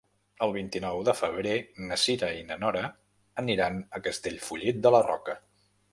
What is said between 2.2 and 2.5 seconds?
i